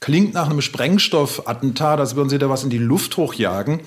Klingt 0.00 0.34
nach 0.34 0.48
einem 0.48 0.62
Sprengstoffattentat, 0.62 2.00
als 2.00 2.16
würden 2.16 2.30
sie 2.30 2.38
da 2.38 2.48
was 2.48 2.64
in 2.64 2.70
die 2.70 2.78
Luft 2.78 3.16
hochjagen. 3.16 3.80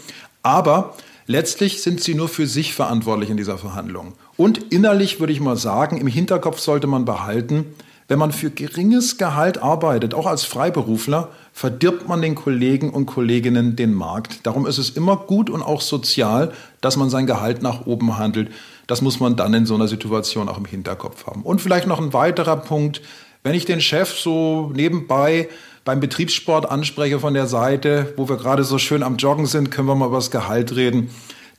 Aber 0.44 0.96
letztlich 1.26 1.82
sind 1.82 2.02
sie 2.02 2.14
nur 2.14 2.30
für 2.30 2.48
sich 2.48 2.74
verantwortlich 2.74 3.30
in 3.30 3.38
dieser 3.38 3.58
Verhandlung. 3.58 4.14
Und 4.38 4.72
innerlich 4.72 5.20
würde 5.20 5.34
ich 5.34 5.40
mal 5.40 5.58
sagen, 5.58 6.00
im 6.00 6.08
Hinterkopf 6.08 6.60
sollte 6.60 6.88
man 6.88 7.06
behalten, 7.06 7.66
wenn 8.08 8.20
man 8.20 8.32
für 8.32 8.50
geringes 8.50 9.18
Gehalt 9.18 9.62
arbeitet, 9.62 10.14
auch 10.14 10.26
als 10.26 10.44
Freiberufler, 10.44 11.30
verdirbt 11.54 12.08
man 12.08 12.22
den 12.22 12.36
Kollegen 12.36 12.90
und 12.90 13.06
Kolleginnen 13.06 13.76
den 13.76 13.94
Markt. 13.94 14.46
Darum 14.46 14.66
ist 14.66 14.78
es 14.78 14.92
immer 14.92 15.18
gut 15.18 15.50
und 15.50 15.62
auch 15.62 15.82
sozial, 15.82 16.52
dass 16.82 16.98
man 16.98 17.10
sein 17.10 17.28
Gehalt 17.28 17.62
nach 17.62 17.86
oben 17.86 18.18
handelt. 18.18 18.52
Das 18.88 19.02
muss 19.02 19.20
man 19.20 19.36
dann 19.36 19.54
in 19.54 19.66
so 19.66 19.76
einer 19.76 19.88
Situation 19.88 20.50
auch 20.50 20.58
im 20.58 20.66
Hinterkopf 20.66 21.26
haben. 21.28 21.44
Und 21.44 21.62
vielleicht 21.62 21.88
noch 21.88 22.00
ein 22.00 22.14
weiterer 22.14 22.58
Punkt. 22.58 23.02
Wenn 23.44 23.56
ich 23.56 23.66
den 23.66 23.82
Chef 23.82 24.18
so 24.18 24.72
nebenbei 24.74 25.50
beim 25.86 26.00
Betriebssport 26.00 26.70
anspreche 26.70 27.20
von 27.20 27.34
der 27.34 27.48
Seite, 27.48 28.14
wo 28.16 28.28
wir 28.30 28.38
gerade 28.38 28.64
so 28.64 28.78
schön 28.78 29.04
am 29.04 29.18
Joggen 29.18 29.46
sind, 29.46 29.70
können 29.70 29.88
wir 29.88 29.96
mal 29.96 30.08
über 30.08 30.18
das 30.18 30.32
Gehalt 30.32 30.76
reden. 30.76 31.10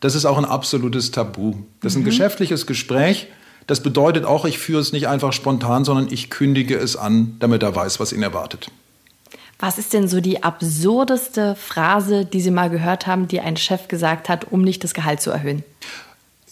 Das 0.01 0.15
ist 0.15 0.25
auch 0.25 0.39
ein 0.39 0.45
absolutes 0.45 1.11
Tabu. 1.11 1.55
Das 1.81 1.93
ist 1.93 1.97
ein 1.97 2.03
mhm. 2.03 2.07
geschäftliches 2.07 2.67
Gespräch. 2.67 3.29
Das 3.67 3.83
bedeutet 3.83 4.25
auch, 4.25 4.45
ich 4.45 4.59
führe 4.59 4.81
es 4.81 4.93
nicht 4.93 5.09
einfach 5.09 5.33
spontan, 5.33 5.85
sondern 5.85 6.09
ich 6.11 6.31
kündige 6.31 6.77
es 6.77 6.97
an, 6.97 7.37
damit 7.41 7.63
er 7.63 7.75
weiß, 7.75 8.01
was 8.01 8.13
ihn 8.13 8.23
erwartet. 8.23 8.71
Was 9.59 9.79
ist 9.79 9.93
denn 9.93 10.09
so 10.09 10.21
die 10.21 10.43
absurdeste 10.43 11.55
Phrase, 11.55 12.25
die 12.25 12.41
Sie 12.41 12.51
mal 12.51 12.69
gehört 12.69 13.07
haben, 13.07 13.29
die 13.29 13.41
ein 13.41 13.57
Chef 13.57 13.89
gesagt 13.89 14.29
hat, 14.29 14.51
um 14.51 14.63
nicht 14.63 14.85
das 14.85 14.95
Gehalt 14.95 15.21
zu 15.21 15.31
erhöhen? 15.31 15.63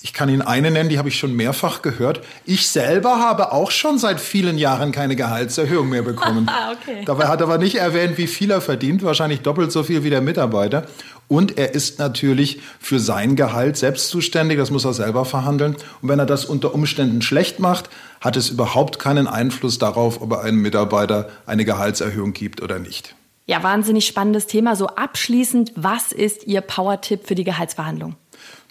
Ich 0.05 0.13
kann 0.13 0.29
Ihnen 0.29 0.43
eine 0.43 0.71
nennen, 0.71 0.89
die 0.89 0.99
habe 0.99 1.09
ich 1.09 1.17
schon 1.17 1.37
mehrfach 1.37 1.81
gehört. 1.81 2.23
Ich 2.45 2.69
selber 2.69 3.21
habe 3.21 3.53
auch 3.53 3.71
schon 3.71 3.99
seit 3.99 4.21
vielen 4.21 4.59
Jahren 4.59 4.91
keine 4.91 5.15
Gehaltserhöhung 5.15 5.89
mehr 5.89 6.03
bekommen. 6.03 6.51
okay. 6.73 7.05
Dabei 7.05 7.29
hat 7.29 7.41
er 7.41 7.47
aber 7.47 7.59
nicht 7.59 7.77
erwähnt, 7.77 8.19
wie 8.19 8.27
viel 8.27 8.51
er 8.51 8.61
verdient, 8.61 9.05
wahrscheinlich 9.05 9.43
doppelt 9.43 9.71
so 9.71 9.85
viel 9.85 10.03
wie 10.03 10.11
der 10.11 10.21
Mitarbeiter. 10.21 10.87
Und 11.33 11.57
er 11.57 11.75
ist 11.75 11.99
natürlich 11.99 12.61
für 12.79 13.01
sein 13.01 13.37
Gehalt 13.37 13.79
selbst 13.79 14.11
zuständig, 14.11 14.59
das 14.59 14.71
muss 14.71 14.85
er 14.85 14.93
selber 14.93 15.25
verhandeln. 15.25 15.77
Und 16.03 16.11
wenn 16.11 16.19
er 16.19 16.27
das 16.27 16.45
unter 16.45 16.75
Umständen 16.75 17.23
schlecht 17.23 17.59
macht, 17.59 17.89
hat 18.21 18.37
es 18.37 18.51
überhaupt 18.51 18.99
keinen 18.99 19.27
Einfluss 19.27 19.79
darauf, 19.79 20.21
ob 20.21 20.33
er 20.33 20.43
einem 20.43 20.61
Mitarbeiter 20.61 21.31
eine 21.47 21.65
Gehaltserhöhung 21.65 22.35
gibt 22.35 22.61
oder 22.61 22.79
nicht. 22.79 23.15
Ja, 23.47 23.63
wahnsinnig 23.63 24.07
spannendes 24.07 24.47
Thema. 24.47 24.77
So 24.77 24.89
abschließend, 24.89 25.73
was 25.75 26.13
ist 26.13 26.47
Ihr 26.47 26.61
Power-Tipp 26.61 27.27
für 27.27 27.35
die 27.35 27.45
Gehaltsverhandlung? 27.45 28.15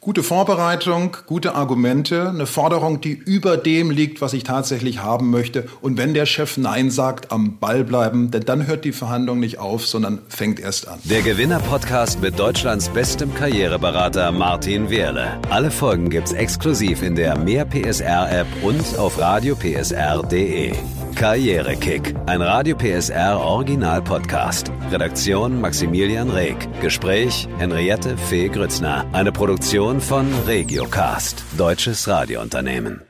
Gute 0.03 0.23
Vorbereitung, 0.23 1.15
gute 1.27 1.53
Argumente, 1.53 2.27
eine 2.29 2.47
Forderung, 2.47 3.01
die 3.01 3.11
über 3.11 3.55
dem 3.55 3.91
liegt, 3.91 4.19
was 4.19 4.33
ich 4.33 4.43
tatsächlich 4.43 5.03
haben 5.03 5.29
möchte. 5.29 5.67
Und 5.79 5.99
wenn 5.99 6.15
der 6.15 6.25
Chef 6.25 6.57
Nein 6.57 6.89
sagt, 6.89 7.31
am 7.31 7.59
Ball 7.59 7.83
bleiben, 7.83 8.31
denn 8.31 8.41
dann 8.41 8.65
hört 8.65 8.83
die 8.83 8.93
Verhandlung 8.93 9.39
nicht 9.39 9.59
auf, 9.59 9.85
sondern 9.85 10.17
fängt 10.27 10.59
erst 10.59 10.87
an. 10.87 10.97
Der 11.03 11.21
Gewinner-Podcast 11.21 12.19
mit 12.19 12.39
Deutschlands 12.39 12.89
bestem 12.89 13.35
Karriereberater 13.35 14.31
Martin 14.31 14.89
Wehrle. 14.89 15.39
Alle 15.51 15.69
Folgen 15.69 16.09
gibt's 16.09 16.33
exklusiv 16.33 17.03
in 17.03 17.13
der 17.13 17.37
Mehr 17.37 17.65
PSR-App 17.65 18.47
und 18.63 18.97
auf 18.97 19.19
radiopsr.de. 19.19 20.73
Karrierekick, 21.21 22.15
ein 22.25 22.41
Radio 22.41 22.75
PSR 22.75 23.39
Original 23.39 24.01
Podcast. 24.01 24.71
Redaktion 24.89 25.61
Maximilian 25.61 26.31
Reg. 26.31 26.57
Gespräch 26.81 27.47
Henriette 27.59 28.17
Fee 28.17 28.49
Grützner. 28.49 29.05
Eine 29.11 29.31
Produktion 29.31 30.01
von 30.01 30.25
Regiocast, 30.47 31.43
deutsches 31.59 32.07
Radiounternehmen. 32.07 33.03